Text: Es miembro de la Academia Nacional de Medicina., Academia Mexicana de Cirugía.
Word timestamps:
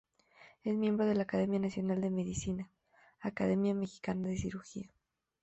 Es 0.63 0.73
miembro 0.73 1.05
de 1.05 1.13
la 1.13 1.21
Academia 1.21 1.59
Nacional 1.59 2.01
de 2.01 2.09
Medicina., 2.09 2.71
Academia 3.19 3.75
Mexicana 3.75 4.29
de 4.29 4.37
Cirugía. 4.37 4.89